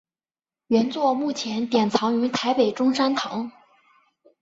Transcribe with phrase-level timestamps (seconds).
[0.65, 3.51] 原作目前典藏于台北中山堂。